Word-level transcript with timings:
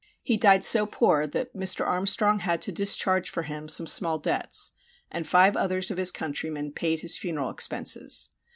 He 0.23 0.35
died 0.35 0.63
so 0.63 0.87
poor 0.87 1.27
that 1.27 1.55
Mr. 1.55 1.85
Armstrong 1.85 2.39
had 2.39 2.59
to 2.63 2.71
discharge 2.71 3.29
for 3.29 3.43
him 3.43 3.69
some 3.69 3.85
small 3.85 4.17
debts, 4.17 4.71
and 5.11 5.27
five 5.27 5.55
others 5.55 5.91
of 5.91 5.99
his 5.99 6.11
countrymen 6.11 6.71
paid 6.71 7.01
his 7.01 7.17
funeral 7.17 7.51
expenses. 7.51 8.31